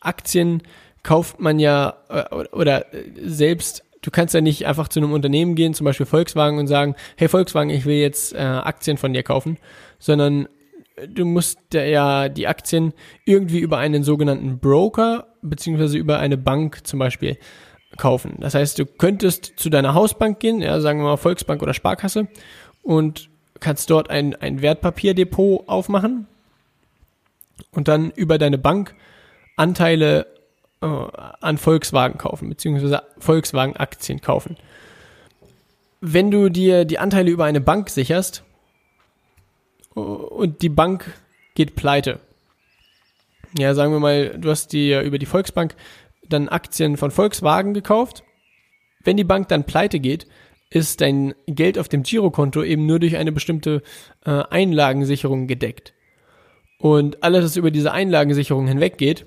Aktien 0.00 0.62
kauft 1.02 1.40
man 1.40 1.58
ja 1.58 1.94
äh, 2.08 2.34
oder 2.52 2.86
selbst 3.22 3.84
du 4.02 4.10
kannst 4.10 4.34
ja 4.34 4.40
nicht 4.40 4.66
einfach 4.66 4.88
zu 4.88 5.00
einem 5.00 5.12
Unternehmen 5.12 5.54
gehen, 5.54 5.74
zum 5.74 5.84
Beispiel 5.84 6.06
Volkswagen 6.06 6.58
und 6.58 6.66
sagen, 6.66 6.94
hey 7.16 7.28
Volkswagen, 7.28 7.70
ich 7.70 7.84
will 7.84 7.96
jetzt 7.96 8.34
äh, 8.34 8.38
Aktien 8.38 8.96
von 8.96 9.12
dir 9.12 9.22
kaufen, 9.22 9.58
sondern 9.98 10.48
du 11.08 11.24
musst 11.24 11.58
ja 11.72 12.28
die 12.28 12.46
Aktien 12.46 12.92
irgendwie 13.24 13.60
über 13.60 13.78
einen 13.78 14.04
sogenannten 14.04 14.58
Broker 14.58 15.26
beziehungsweise 15.42 15.98
über 15.98 16.18
eine 16.18 16.36
Bank 16.36 16.86
zum 16.86 16.98
Beispiel 16.98 17.38
kaufen. 18.00 18.36
Das 18.40 18.54
heißt, 18.54 18.78
du 18.78 18.86
könntest 18.86 19.52
zu 19.56 19.70
deiner 19.70 19.94
Hausbank 19.94 20.40
gehen, 20.40 20.60
ja, 20.62 20.80
sagen 20.80 21.00
wir 21.00 21.04
mal 21.04 21.16
Volksbank 21.16 21.62
oder 21.62 21.74
Sparkasse 21.74 22.26
und 22.82 23.28
kannst 23.60 23.90
dort 23.90 24.10
ein, 24.10 24.34
ein 24.34 24.62
Wertpapierdepot 24.62 25.68
aufmachen 25.68 26.26
und 27.72 27.88
dann 27.88 28.10
über 28.10 28.38
deine 28.38 28.58
Bank 28.58 28.94
Anteile 29.56 30.26
äh, 30.80 30.86
an 30.86 31.58
Volkswagen 31.58 32.18
kaufen, 32.18 32.48
beziehungsweise 32.48 33.02
Volkswagen-Aktien 33.18 34.22
kaufen. 34.22 34.56
Wenn 36.00 36.30
du 36.30 36.48
dir 36.48 36.86
die 36.86 36.98
Anteile 36.98 37.30
über 37.30 37.44
eine 37.44 37.60
Bank 37.60 37.90
sicherst 37.90 38.42
und 39.94 40.62
die 40.62 40.70
Bank 40.70 41.12
geht 41.54 41.76
pleite, 41.76 42.20
ja, 43.58 43.74
sagen 43.74 43.92
wir 43.92 44.00
mal, 44.00 44.38
du 44.38 44.48
hast 44.48 44.72
dir 44.72 45.02
über 45.02 45.18
die 45.18 45.26
Volksbank 45.26 45.74
dann 46.32 46.48
Aktien 46.48 46.96
von 46.96 47.10
Volkswagen 47.10 47.74
gekauft. 47.74 48.24
Wenn 49.04 49.16
die 49.16 49.24
Bank 49.24 49.48
dann 49.48 49.64
pleite 49.64 50.00
geht, 50.00 50.26
ist 50.70 51.00
dein 51.00 51.34
Geld 51.46 51.78
auf 51.78 51.88
dem 51.88 52.02
Girokonto 52.02 52.62
eben 52.62 52.86
nur 52.86 53.00
durch 53.00 53.16
eine 53.16 53.32
bestimmte 53.32 53.82
äh, 54.24 54.42
Einlagensicherung 54.50 55.46
gedeckt. 55.46 55.94
Und 56.78 57.22
alles, 57.22 57.44
was 57.44 57.56
über 57.56 57.70
diese 57.70 57.92
Einlagensicherung 57.92 58.66
hinweggeht, 58.66 59.26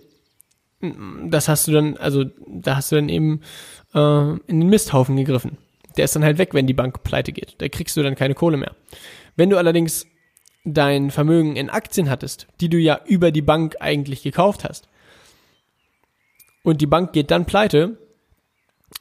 das 1.28 1.48
hast 1.48 1.68
du 1.68 1.72
dann, 1.72 1.98
also 1.98 2.26
da 2.48 2.78
hast 2.78 2.92
du 2.92 2.96
dann 2.96 3.10
eben 3.10 3.42
äh, 3.94 4.32
in 4.48 4.60
den 4.60 4.70
Misthaufen 4.70 5.16
gegriffen. 5.16 5.58
Der 5.98 6.06
ist 6.06 6.16
dann 6.16 6.24
halt 6.24 6.38
weg, 6.38 6.54
wenn 6.54 6.68
die 6.68 6.74
Bank 6.74 7.04
pleite 7.04 7.32
geht. 7.32 7.56
Da 7.60 7.70
kriegst 7.70 7.96
du 7.96 8.04
dann 8.04 8.16
keine 8.16 8.34
Kohle 8.34 8.58
mehr. 8.58 8.76
Wenn 9.36 9.50
du 9.50 9.58
allerdings 9.58 10.08
dein 10.66 11.12
Vermögen 11.12 11.56
in 11.56 11.70
Aktien 11.70 12.10
hattest, 12.10 12.48
die 12.62 12.70
du 12.70 12.78
ja 12.78 13.00
über 13.06 13.32
die 13.32 13.42
Bank 13.42 13.76
eigentlich 13.80 14.24
gekauft 14.24 14.64
hast, 14.64 14.88
und 16.64 16.82
die 16.82 16.88
Bank 16.88 17.14
geht 17.14 17.32
dann 17.32 17.46
pleite, 17.46 17.98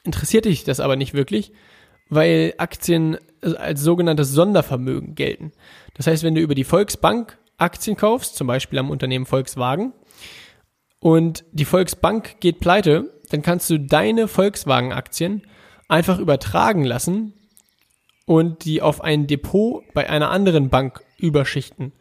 interessiert 0.05 0.45
dich 0.45 0.65
das 0.65 0.81
aber 0.81 0.97
nicht 0.97 1.15
wirklich, 1.15 1.53
weil 2.09 2.55
Aktien 2.59 3.17
als 3.41 3.81
sogenanntes 3.81 4.31
Sondervermögen 4.31 5.15
gelten. 5.15 5.53
Das 5.95 6.07
heißt, 6.07 6.23
wenn 6.23 6.35
du 6.35 6.41
über 6.41 6.55
die 6.55 6.65
Volksbank 6.65 7.39
Aktien 7.57 7.97
kaufst, 7.97 8.37
zum 8.37 8.47
Beispiel 8.47 8.79
am 8.79 8.91
Unternehmen 8.91 9.27
Volkswagen, 9.27 9.93
und 11.01 11.45
die 11.51 11.65
Volksbank 11.65 12.41
geht 12.41 12.61
pleite, 12.61 13.21
dann 13.31 13.43
kannst 13.43 13.69
du 13.71 13.79
deine 13.79 14.29
Volkswagen-Aktien 14.29 15.43
einfach 15.89 16.19
übertragen 16.19 16.85
lassen 16.85 17.35
und 18.25 18.65
die 18.65 18.83
auf 18.83 19.01
ein 19.03 19.27
Depot 19.27 19.83
bei 19.95 20.09
einer 20.09 20.31
anderen 20.31 20.69
Bank 20.69 21.03
überschichten. 21.19 21.93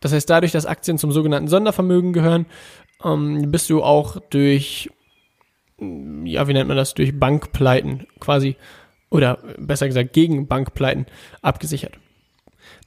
Das 0.00 0.12
heißt, 0.12 0.30
dadurch, 0.30 0.52
dass 0.52 0.64
Aktien 0.64 0.96
zum 0.96 1.12
sogenannten 1.12 1.48
Sondervermögen 1.48 2.14
gehören, 2.14 2.46
ähm, 3.04 3.50
bist 3.50 3.70
du 3.70 3.82
auch 3.82 4.18
durch, 4.30 4.90
ja, 5.78 6.46
wie 6.48 6.52
nennt 6.52 6.68
man 6.68 6.76
das, 6.76 6.94
durch 6.94 7.18
Bankpleiten 7.18 8.06
quasi, 8.18 8.56
oder 9.10 9.38
besser 9.58 9.88
gesagt 9.88 10.12
gegen 10.12 10.46
Bankpleiten 10.46 11.06
abgesichert. 11.42 11.98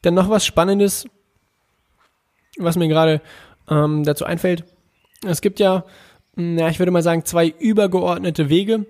Dann 0.02 0.14
noch 0.14 0.30
was 0.30 0.46
Spannendes, 0.46 1.06
was 2.58 2.76
mir 2.76 2.88
gerade 2.88 3.22
ähm, 3.70 4.04
dazu 4.04 4.26
einfällt. 4.26 4.64
Es 5.26 5.42
gibt 5.42 5.60
ja, 5.60 5.86
ja, 6.36 6.70
ich 6.70 6.80
würde 6.80 6.92
mal 6.92 7.04
sagen, 7.04 7.26
zwei 7.26 7.48
übergeordnete 7.48 8.50
Wege, 8.50 8.86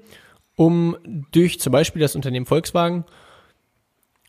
um 0.56 0.98
durch 1.32 1.60
zum 1.60 1.72
Beispiel 1.72 2.02
das 2.02 2.16
Unternehmen 2.16 2.46
Volkswagen 2.46 3.06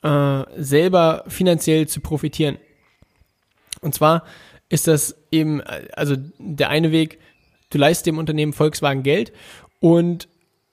äh, 0.03 0.45
selber 0.57 1.25
finanziell 1.29 1.89
zu 1.89 2.01
profitieren. 2.01 2.59
Und 3.81 3.95
zwar 3.95 4.25
ist 4.69 4.87
das 4.89 5.17
eben, 5.31 5.61
also 5.61 6.17
der 6.39 6.71
eine 6.71 6.93
Weg, 6.93 7.19
du 7.71 7.79
leistest 7.79 8.07
dem 8.07 8.19
Unternehmen 8.19 8.53
Volkswagen 8.53 9.03
Geld 9.03 9.33
und 9.81 10.29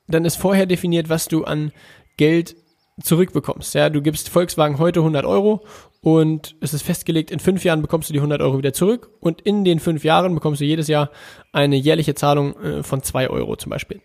dann 0.07 0.25
ist 0.25 0.35
vorher 0.35 0.65
definiert, 0.65 1.09
was 1.09 1.27
du 1.27 1.43
an 1.43 1.71
Geld 2.17 2.55
zurückbekommst. 3.01 3.73
Ja, 3.73 3.89
du 3.89 4.01
gibst 4.01 4.29
Volkswagen 4.29 4.77
heute 4.77 4.99
100 4.99 5.25
Euro 5.25 5.65
und 6.01 6.55
es 6.61 6.73
ist 6.73 6.83
festgelegt, 6.83 7.31
in 7.31 7.39
fünf 7.39 7.63
Jahren 7.63 7.81
bekommst 7.81 8.09
du 8.09 8.13
die 8.13 8.19
100 8.19 8.41
Euro 8.41 8.57
wieder 8.57 8.73
zurück 8.73 9.09
und 9.19 9.41
in 9.41 9.63
den 9.63 9.79
fünf 9.79 10.03
Jahren 10.03 10.33
bekommst 10.33 10.61
du 10.61 10.65
jedes 10.65 10.87
Jahr 10.87 11.11
eine 11.51 11.75
jährliche 11.75 12.15
Zahlung 12.15 12.55
äh, 12.61 12.83
von 12.83 13.03
zwei 13.03 13.29
Euro 13.29 13.55
zum 13.55 13.69
Beispiel. 13.69 14.01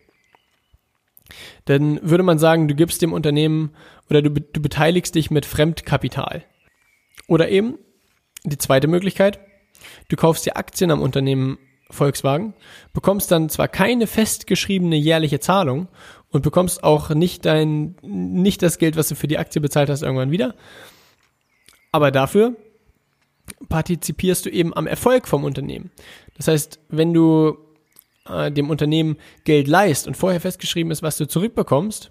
Dann 1.64 1.99
würde 2.02 2.23
man 2.23 2.38
sagen, 2.38 2.69
du 2.69 2.75
gibst 2.75 3.02
dem 3.02 3.12
Unternehmen 3.12 3.75
oder 4.09 4.23
du, 4.23 4.31
du 4.31 4.61
beteiligst 4.61 5.14
dich 5.14 5.31
mit 5.31 5.45
Fremdkapital. 5.45 6.45
Oder 7.28 7.49
eben 7.49 7.78
die 8.45 8.59
zweite 8.59 8.87
Möglichkeit, 8.87 9.40
du 10.09 10.16
kaufst 10.16 10.47
dir 10.47 10.56
Aktien 10.56 10.90
am 10.90 11.02
Unternehmen 11.02 11.59
Volkswagen, 11.90 12.54
bekommst 12.92 13.30
dann 13.30 13.49
zwar 13.49 13.68
keine 13.68 14.06
festgeschriebene 14.06 14.97
jährliche 14.97 15.40
Zahlung 15.40 15.88
und 16.30 16.42
bekommst 16.42 16.83
auch 16.83 17.11
nicht 17.11 17.45
dein, 17.45 17.97
nicht 18.02 18.62
das 18.62 18.78
Geld, 18.78 18.97
was 18.97 19.09
du 19.09 19.14
für 19.14 19.28
die 19.28 19.38
Aktie 19.38 19.61
bezahlt 19.61 19.88
hast, 19.88 20.02
irgendwann 20.02 20.33
wieder. 20.33 20.54
Aber 21.92 22.11
dafür 22.11 22.56
partizipierst 23.68 24.47
du 24.47 24.50
eben 24.50 24.75
am 24.75 24.87
Erfolg 24.87 25.28
vom 25.28 25.45
Unternehmen. 25.45 25.90
Das 26.37 26.49
heißt, 26.49 26.80
wenn 26.88 27.14
du 27.14 27.56
äh, 28.28 28.50
dem 28.50 28.71
Unternehmen 28.71 29.16
Geld 29.45 29.68
leist 29.68 30.06
und 30.06 30.16
vorher 30.16 30.40
festgeschrieben 30.40 30.90
ist, 30.90 31.02
was 31.02 31.16
du 31.16 31.28
zurückbekommst, 31.28 32.11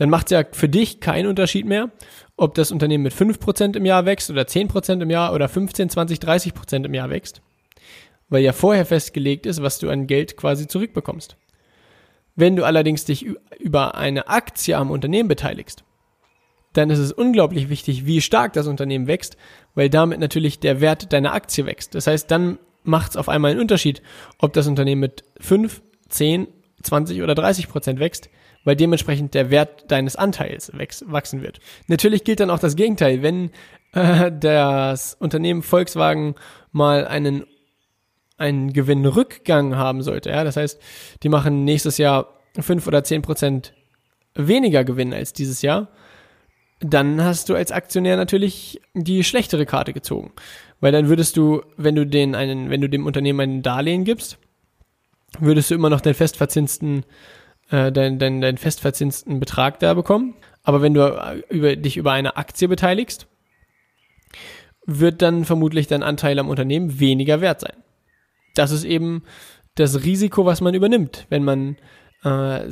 dann 0.00 0.08
macht 0.08 0.28
es 0.28 0.30
ja 0.30 0.44
für 0.50 0.70
dich 0.70 1.00
keinen 1.00 1.26
Unterschied 1.26 1.66
mehr, 1.66 1.90
ob 2.38 2.54
das 2.54 2.72
Unternehmen 2.72 3.04
mit 3.04 3.12
5% 3.12 3.76
im 3.76 3.84
Jahr 3.84 4.06
wächst 4.06 4.30
oder 4.30 4.44
10% 4.44 5.02
im 5.02 5.10
Jahr 5.10 5.34
oder 5.34 5.46
15, 5.46 5.90
20, 5.90 6.18
30% 6.20 6.86
im 6.86 6.94
Jahr 6.94 7.10
wächst. 7.10 7.42
Weil 8.30 8.42
ja 8.42 8.54
vorher 8.54 8.86
festgelegt 8.86 9.44
ist, 9.44 9.60
was 9.60 9.78
du 9.78 9.90
an 9.90 10.06
Geld 10.06 10.38
quasi 10.38 10.66
zurückbekommst. 10.66 11.36
Wenn 12.34 12.56
du 12.56 12.64
allerdings 12.64 13.04
dich 13.04 13.26
über 13.58 13.94
eine 13.94 14.28
Aktie 14.28 14.74
am 14.74 14.90
Unternehmen 14.90 15.28
beteiligst, 15.28 15.84
dann 16.72 16.88
ist 16.88 16.98
es 16.98 17.12
unglaublich 17.12 17.68
wichtig, 17.68 18.06
wie 18.06 18.22
stark 18.22 18.54
das 18.54 18.68
Unternehmen 18.68 19.06
wächst, 19.06 19.36
weil 19.74 19.90
damit 19.90 20.18
natürlich 20.18 20.60
der 20.60 20.80
Wert 20.80 21.12
deiner 21.12 21.34
Aktie 21.34 21.66
wächst. 21.66 21.94
Das 21.94 22.06
heißt, 22.06 22.30
dann 22.30 22.58
macht 22.84 23.10
es 23.10 23.16
auf 23.18 23.28
einmal 23.28 23.50
einen 23.50 23.60
Unterschied, 23.60 24.00
ob 24.38 24.54
das 24.54 24.66
Unternehmen 24.66 25.02
mit 25.02 25.24
5, 25.40 25.82
10, 26.08 26.48
20 26.82 27.20
oder 27.20 27.34
30 27.34 27.68
Prozent 27.68 28.00
wächst, 28.00 28.30
weil 28.64 28.76
dementsprechend 28.76 29.34
der 29.34 29.50
Wert 29.50 29.90
deines 29.90 30.16
Anteils 30.16 30.72
wachsen 30.74 31.42
wird. 31.42 31.60
Natürlich 31.86 32.24
gilt 32.24 32.40
dann 32.40 32.50
auch 32.50 32.58
das 32.58 32.76
Gegenteil. 32.76 33.22
Wenn 33.22 33.50
äh, 33.92 34.30
das 34.32 35.14
Unternehmen 35.14 35.62
Volkswagen 35.62 36.34
mal 36.72 37.06
einen 37.06 37.44
einen 38.36 38.72
Gewinnrückgang 38.72 39.76
haben 39.76 40.02
sollte, 40.02 40.30
ja, 40.30 40.44
das 40.44 40.56
heißt, 40.56 40.80
die 41.22 41.28
machen 41.28 41.64
nächstes 41.64 41.98
Jahr 41.98 42.38
fünf 42.58 42.86
oder 42.86 43.04
zehn 43.04 43.20
Prozent 43.20 43.74
weniger 44.34 44.82
Gewinn 44.82 45.12
als 45.12 45.34
dieses 45.34 45.60
Jahr, 45.60 45.88
dann 46.80 47.22
hast 47.22 47.50
du 47.50 47.54
als 47.54 47.70
Aktionär 47.70 48.16
natürlich 48.16 48.80
die 48.94 49.24
schlechtere 49.24 49.66
Karte 49.66 49.92
gezogen. 49.92 50.32
Weil 50.80 50.92
dann 50.92 51.08
würdest 51.08 51.36
du, 51.36 51.62
wenn 51.76 51.94
du 51.94 52.06
den 52.06 52.34
einen, 52.34 52.70
wenn 52.70 52.80
du 52.80 52.88
dem 52.88 53.04
Unternehmen 53.06 53.40
ein 53.40 53.62
Darlehen 53.62 54.04
gibst, 54.04 54.38
würdest 55.38 55.70
du 55.70 55.74
immer 55.74 55.90
noch 55.90 56.00
den 56.00 56.14
festverzinsten, 56.14 57.04
äh, 57.70 57.90
deinen 57.92 58.18
dein, 58.18 58.40
dein 58.40 58.58
festverzinsten 58.58 59.40
Betrag 59.40 59.78
da 59.80 59.94
bekommen. 59.94 60.34
Aber 60.62 60.82
wenn 60.82 60.94
du 60.94 61.00
äh, 61.00 61.42
über, 61.48 61.76
dich 61.76 61.96
über 61.96 62.12
eine 62.12 62.36
Aktie 62.36 62.68
beteiligst, 62.68 63.26
wird 64.86 65.22
dann 65.22 65.44
vermutlich 65.44 65.86
dein 65.86 66.02
Anteil 66.02 66.38
am 66.38 66.48
Unternehmen 66.48 67.00
weniger 67.00 67.40
wert 67.40 67.60
sein 67.60 67.80
das 68.54 68.70
ist 68.70 68.84
eben 68.84 69.22
das 69.74 70.04
Risiko, 70.04 70.44
was 70.44 70.60
man 70.60 70.74
übernimmt, 70.74 71.26
wenn 71.28 71.44
man, 71.44 71.76
äh, 72.24 72.68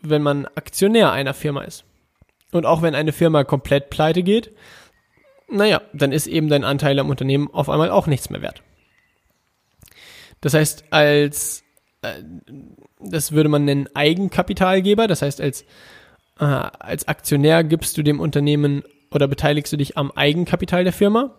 wenn 0.00 0.22
man 0.22 0.46
Aktionär 0.46 1.12
einer 1.12 1.34
Firma 1.34 1.62
ist. 1.62 1.84
Und 2.52 2.66
auch 2.66 2.82
wenn 2.82 2.94
eine 2.94 3.12
Firma 3.12 3.44
komplett 3.44 3.90
pleite 3.90 4.22
geht, 4.22 4.52
naja, 5.48 5.82
dann 5.92 6.12
ist 6.12 6.26
eben 6.26 6.48
dein 6.48 6.64
Anteil 6.64 6.98
am 6.98 7.10
Unternehmen 7.10 7.48
auf 7.52 7.68
einmal 7.68 7.90
auch 7.90 8.06
nichts 8.06 8.30
mehr 8.30 8.42
wert. 8.42 8.62
Das 10.40 10.54
heißt, 10.54 10.84
als, 10.90 11.63
das 13.00 13.32
würde 13.32 13.48
man 13.48 13.64
nennen 13.64 13.88
Eigenkapitalgeber, 13.94 15.06
das 15.06 15.22
heißt, 15.22 15.40
als, 15.40 15.62
äh, 16.38 16.44
als 16.44 17.08
Aktionär 17.08 17.64
gibst 17.64 17.96
du 17.96 18.02
dem 18.02 18.20
Unternehmen 18.20 18.82
oder 19.10 19.28
beteiligst 19.28 19.72
du 19.72 19.76
dich 19.76 19.96
am 19.96 20.10
Eigenkapital 20.12 20.84
der 20.84 20.92
Firma. 20.92 21.34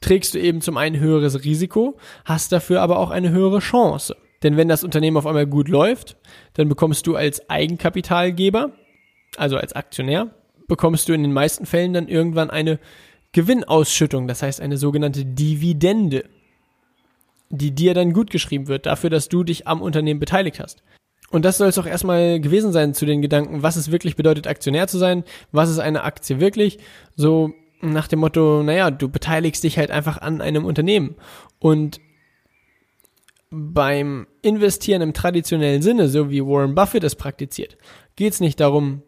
Trägst 0.00 0.34
du 0.34 0.38
eben 0.38 0.60
zum 0.60 0.76
einen 0.76 0.98
höheres 0.98 1.44
Risiko, 1.44 1.98
hast 2.24 2.52
dafür 2.52 2.82
aber 2.82 2.98
auch 2.98 3.10
eine 3.10 3.30
höhere 3.30 3.60
Chance. 3.60 4.16
Denn 4.42 4.56
wenn 4.56 4.68
das 4.68 4.84
Unternehmen 4.84 5.16
auf 5.16 5.26
einmal 5.26 5.46
gut 5.46 5.68
läuft, 5.68 6.16
dann 6.54 6.68
bekommst 6.68 7.06
du 7.06 7.14
als 7.14 7.48
Eigenkapitalgeber, 7.50 8.72
also 9.36 9.56
als 9.58 9.74
Aktionär, 9.74 10.34
bekommst 10.66 11.08
du 11.08 11.12
in 11.12 11.22
den 11.22 11.32
meisten 11.32 11.66
Fällen 11.66 11.92
dann 11.92 12.08
irgendwann 12.08 12.50
eine 12.50 12.78
Gewinnausschüttung, 13.32 14.26
das 14.26 14.42
heißt 14.42 14.60
eine 14.60 14.76
sogenannte 14.76 15.24
Dividende, 15.24 16.24
die 17.50 17.74
dir 17.74 17.94
dann 17.94 18.12
gut 18.12 18.30
geschrieben 18.30 18.68
wird, 18.68 18.86
dafür, 18.86 19.10
dass 19.10 19.28
du 19.28 19.44
dich 19.44 19.66
am 19.66 19.82
Unternehmen 19.82 20.20
beteiligt 20.20 20.60
hast. 20.60 20.82
Und 21.30 21.44
das 21.44 21.58
soll 21.58 21.68
es 21.68 21.78
auch 21.78 21.86
erstmal 21.86 22.40
gewesen 22.40 22.72
sein 22.72 22.94
zu 22.94 23.06
den 23.06 23.22
Gedanken, 23.22 23.62
was 23.62 23.76
es 23.76 23.92
wirklich 23.92 24.16
bedeutet, 24.16 24.46
Aktionär 24.46 24.88
zu 24.88 24.98
sein, 24.98 25.24
was 25.52 25.70
ist 25.70 25.78
eine 25.78 26.02
Aktie 26.02 26.40
wirklich, 26.40 26.78
so 27.14 27.52
nach 27.80 28.08
dem 28.08 28.18
Motto, 28.18 28.62
naja, 28.62 28.90
du 28.90 29.08
beteiligst 29.08 29.62
dich 29.64 29.78
halt 29.78 29.90
einfach 29.90 30.18
an 30.18 30.40
einem 30.40 30.64
Unternehmen. 30.64 31.16
Und 31.58 32.00
beim 33.50 34.26
Investieren 34.42 35.02
im 35.02 35.12
traditionellen 35.12 35.82
Sinne, 35.82 36.08
so 36.08 36.30
wie 36.30 36.44
Warren 36.44 36.74
Buffett 36.74 37.04
es 37.04 37.16
praktiziert, 37.16 37.76
geht 38.16 38.32
es 38.32 38.40
nicht 38.40 38.60
darum, 38.60 39.02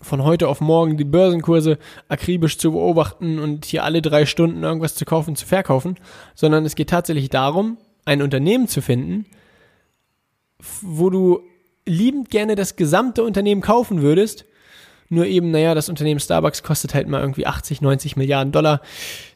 von 0.00 0.22
heute 0.22 0.48
auf 0.48 0.60
morgen 0.60 0.96
die 0.96 1.04
Börsenkurse 1.04 1.78
akribisch 2.08 2.58
zu 2.58 2.72
beobachten 2.72 3.38
und 3.38 3.64
hier 3.64 3.84
alle 3.84 4.02
drei 4.02 4.26
Stunden 4.26 4.62
irgendwas 4.62 4.94
zu 4.94 5.04
kaufen, 5.04 5.36
zu 5.36 5.46
verkaufen, 5.46 5.96
sondern 6.34 6.64
es 6.64 6.76
geht 6.76 6.90
tatsächlich 6.90 7.30
darum, 7.30 7.78
ein 8.04 8.22
Unternehmen 8.22 8.68
zu 8.68 8.80
finden, 8.80 9.26
wo 10.80 11.10
du 11.10 11.40
liebend 11.84 12.30
gerne 12.30 12.54
das 12.54 12.76
gesamte 12.76 13.24
Unternehmen 13.24 13.60
kaufen 13.60 14.02
würdest, 14.02 14.44
nur 15.10 15.26
eben, 15.26 15.50
naja, 15.50 15.74
das 15.74 15.88
Unternehmen 15.88 16.20
Starbucks 16.20 16.62
kostet 16.62 16.94
halt 16.94 17.08
mal 17.08 17.20
irgendwie 17.20 17.46
80, 17.46 17.80
90 17.80 18.16
Milliarden 18.16 18.52
Dollar. 18.52 18.82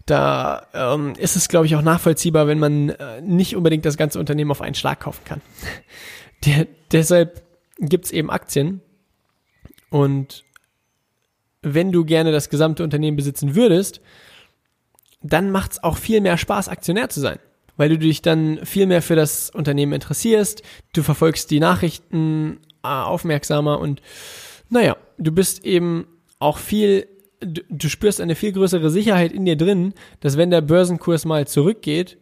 Da 0.05 0.67
ähm, 0.75 1.15
ist 1.17 1.37
es, 1.37 1.49
glaube 1.49 1.67
ich, 1.67 1.77
auch 1.77 1.83
nachvollziehbar, 1.83 2.47
wenn 2.47 2.59
man 2.59 2.91
äh, 2.91 3.23
nicht 3.23 3.57
unbedingt 3.57 3.87
das 3.87 3.97
ganze 3.97 4.19
Unternehmen 4.19 4.51
auf 4.51 4.61
einen 4.61 4.75
Schlag 4.75 5.01
kaufen 5.01 5.25
kann. 5.25 5.41
Der, 6.45 6.67
deshalb 6.91 7.43
gibt's 7.79 8.11
eben 8.11 8.29
Aktien. 8.29 8.83
Und 9.91 10.45
wenn 11.63 11.93
du 11.93 12.05
gerne 12.05 12.33
das 12.33 12.51
gesamte 12.51 12.85
Unternehmen 12.85 13.17
besitzen 13.17 13.55
würdest, 13.55 14.01
dann 15.23 15.51
macht's 15.51 15.83
auch 15.83 15.97
viel 15.97 16.21
mehr 16.21 16.37
Spaß, 16.37 16.69
Aktionär 16.69 17.09
zu 17.09 17.21
sein 17.21 17.39
weil 17.77 17.89
du 17.89 17.99
dich 17.99 18.23
dann 18.23 18.65
viel 18.65 18.87
mehr 18.87 19.03
für 19.03 19.17
das 19.17 19.51
Unternehmen 19.51 19.93
interessierst, 19.93 20.63
du 20.93 21.03
verfolgst 21.03 21.51
die 21.51 21.61
Nachrichten 21.61 22.61
äh, 22.83 22.89
aufmerksamer 22.89 23.81
und 23.81 24.03
naja, 24.69 24.97
du 25.19 25.33
bist 25.33 25.65
eben 25.65 26.07
auch 26.39 26.59
viel, 26.59 27.07
du, 27.41 27.63
du 27.69 27.89
spürst 27.89 28.21
eine 28.21 28.35
viel 28.35 28.53
größere 28.53 28.91
Sicherheit 28.91 29.33
in 29.33 29.45
dir 29.45 29.57
drin, 29.57 29.95
dass 30.21 30.37
wenn 30.37 30.51
der 30.51 30.61
Börsenkurs 30.61 31.25
mal 31.25 31.47
zurückgeht, 31.47 32.19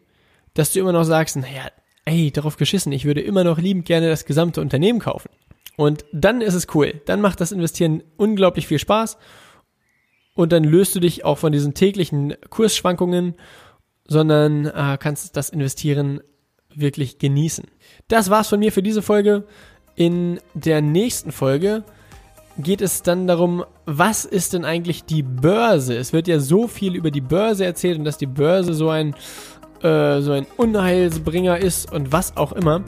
dass 0.54 0.72
du 0.72 0.80
immer 0.80 0.92
noch 0.92 1.04
sagst, 1.04 1.36
naja, 1.36 1.70
ey, 2.04 2.30
darauf 2.30 2.56
geschissen, 2.56 2.92
ich 2.92 3.04
würde 3.04 3.20
immer 3.20 3.44
noch 3.44 3.58
liebend 3.58 3.84
gerne 3.84 4.08
das 4.08 4.24
gesamte 4.24 4.60
Unternehmen 4.60 4.98
kaufen. 4.98 5.30
Und 5.80 6.04
dann 6.12 6.40
ist 6.40 6.54
es 6.54 6.66
cool. 6.74 7.00
Dann 7.06 7.20
macht 7.20 7.40
das 7.40 7.52
Investieren 7.52 8.02
unglaublich 8.16 8.66
viel 8.66 8.78
Spaß. 8.78 9.16
Und 10.34 10.52
dann 10.52 10.64
löst 10.64 10.94
du 10.94 11.00
dich 11.00 11.24
auch 11.24 11.38
von 11.38 11.52
diesen 11.52 11.74
täglichen 11.74 12.34
Kursschwankungen 12.50 13.34
sondern 14.10 14.66
äh, 14.66 14.98
kannst 14.98 15.36
das 15.36 15.50
Investieren 15.50 16.20
wirklich 16.74 17.18
genießen. 17.18 17.64
Das 18.08 18.28
war's 18.28 18.48
von 18.48 18.58
mir 18.58 18.72
für 18.72 18.82
diese 18.82 19.02
Folge. 19.02 19.44
In 19.94 20.40
der 20.52 20.82
nächsten 20.82 21.30
Folge 21.30 21.84
geht 22.58 22.80
es 22.80 23.02
dann 23.02 23.28
darum, 23.28 23.64
was 23.86 24.24
ist 24.24 24.52
denn 24.52 24.64
eigentlich 24.64 25.04
die 25.04 25.22
Börse? 25.22 25.96
Es 25.96 26.12
wird 26.12 26.26
ja 26.26 26.40
so 26.40 26.66
viel 26.66 26.96
über 26.96 27.12
die 27.12 27.20
Börse 27.20 27.64
erzählt 27.64 27.98
und 27.98 28.04
dass 28.04 28.18
die 28.18 28.26
Börse 28.26 28.74
so 28.74 28.90
ein, 28.90 29.14
äh, 29.82 30.20
so 30.20 30.32
ein 30.32 30.46
Unheilsbringer 30.56 31.58
ist 31.58 31.92
und 31.92 32.10
was 32.10 32.36
auch 32.36 32.52
immer. 32.52 32.82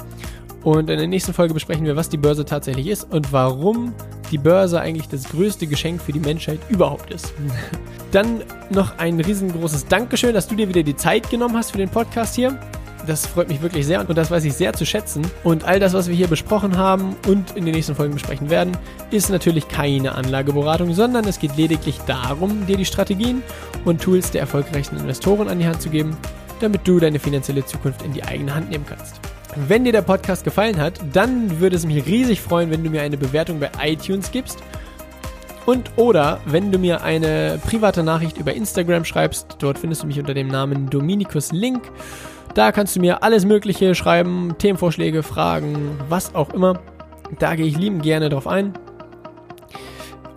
Und 0.64 0.90
in 0.90 0.98
der 0.98 1.08
nächsten 1.08 1.34
Folge 1.34 1.54
besprechen 1.54 1.84
wir, 1.84 1.96
was 1.96 2.08
die 2.08 2.16
Börse 2.16 2.44
tatsächlich 2.44 2.86
ist 2.86 3.12
und 3.12 3.32
warum 3.32 3.94
die 4.30 4.38
Börse 4.38 4.80
eigentlich 4.80 5.08
das 5.08 5.24
größte 5.24 5.66
Geschenk 5.66 6.00
für 6.00 6.12
die 6.12 6.20
Menschheit 6.20 6.60
überhaupt 6.68 7.12
ist. 7.12 7.32
Dann 8.12 8.42
noch 8.70 8.98
ein 8.98 9.20
riesengroßes 9.20 9.86
Dankeschön, 9.86 10.34
dass 10.34 10.46
du 10.46 10.54
dir 10.54 10.68
wieder 10.68 10.82
die 10.82 10.96
Zeit 10.96 11.30
genommen 11.30 11.56
hast 11.56 11.72
für 11.72 11.78
den 11.78 11.88
Podcast 11.88 12.34
hier. 12.34 12.58
Das 13.06 13.26
freut 13.26 13.48
mich 13.48 13.60
wirklich 13.60 13.84
sehr 13.84 14.08
und 14.08 14.16
das 14.16 14.30
weiß 14.30 14.44
ich 14.44 14.52
sehr 14.52 14.72
zu 14.74 14.86
schätzen. 14.86 15.26
Und 15.42 15.64
all 15.64 15.80
das, 15.80 15.92
was 15.92 16.08
wir 16.08 16.14
hier 16.14 16.28
besprochen 16.28 16.78
haben 16.78 17.16
und 17.26 17.56
in 17.56 17.64
den 17.64 17.74
nächsten 17.74 17.96
Folgen 17.96 18.14
besprechen 18.14 18.48
werden, 18.48 18.76
ist 19.10 19.28
natürlich 19.28 19.66
keine 19.66 20.14
Anlageberatung, 20.14 20.94
sondern 20.94 21.24
es 21.24 21.40
geht 21.40 21.56
lediglich 21.56 21.98
darum, 22.06 22.64
dir 22.66 22.76
die 22.76 22.84
Strategien 22.84 23.42
und 23.84 24.00
Tools 24.00 24.30
der 24.30 24.42
erfolgreichsten 24.42 24.98
Investoren 24.98 25.48
an 25.48 25.58
die 25.58 25.66
Hand 25.66 25.82
zu 25.82 25.90
geben, 25.90 26.16
damit 26.60 26.86
du 26.86 27.00
deine 27.00 27.18
finanzielle 27.18 27.66
Zukunft 27.66 28.02
in 28.02 28.12
die 28.12 28.22
eigene 28.22 28.54
Hand 28.54 28.70
nehmen 28.70 28.86
kannst. 28.86 29.31
Wenn 29.54 29.84
dir 29.84 29.92
der 29.92 30.02
Podcast 30.02 30.44
gefallen 30.44 30.78
hat, 30.78 30.98
dann 31.12 31.60
würde 31.60 31.76
es 31.76 31.84
mich 31.84 32.06
riesig 32.06 32.40
freuen, 32.40 32.70
wenn 32.70 32.82
du 32.82 32.88
mir 32.88 33.02
eine 33.02 33.18
Bewertung 33.18 33.60
bei 33.60 33.70
iTunes 33.82 34.30
gibst. 34.30 34.62
Und 35.66 35.90
oder 35.96 36.40
wenn 36.46 36.72
du 36.72 36.78
mir 36.78 37.02
eine 37.02 37.60
private 37.64 38.02
Nachricht 38.02 38.38
über 38.38 38.54
Instagram 38.54 39.04
schreibst, 39.04 39.56
dort 39.58 39.78
findest 39.78 40.02
du 40.02 40.06
mich 40.06 40.18
unter 40.18 40.32
dem 40.32 40.48
Namen 40.48 40.88
Dominikus 40.88 41.52
Link. 41.52 41.82
Da 42.54 42.72
kannst 42.72 42.96
du 42.96 43.00
mir 43.00 43.22
alles 43.22 43.44
Mögliche 43.44 43.94
schreiben, 43.94 44.54
Themenvorschläge, 44.58 45.22
Fragen, 45.22 45.98
was 46.08 46.34
auch 46.34 46.54
immer. 46.54 46.80
Da 47.38 47.54
gehe 47.54 47.66
ich 47.66 47.76
lieben 47.76 48.00
gerne 48.00 48.30
drauf 48.30 48.46
ein. 48.46 48.72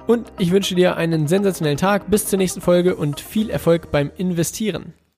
Und 0.08 0.32
ich 0.38 0.52
wünsche 0.52 0.76
dir 0.76 0.98
einen 0.98 1.28
sensationellen 1.28 1.78
Tag, 1.78 2.12
bis 2.12 2.28
zur 2.28 2.38
nächsten 2.38 2.62
Folge 2.62 2.96
und 2.96 3.22
viel 3.22 3.50
Erfolg 3.50 3.92
beim 3.92 4.12
Investieren. 4.18 4.94